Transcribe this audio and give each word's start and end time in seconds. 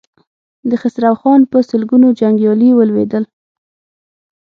د 0.69 0.71
خسرو 0.81 1.13
خان 1.19 1.41
په 1.51 1.57
سلګونو 1.69 2.07
جنګيالي 2.19 2.69
ولوېدل. 2.73 3.23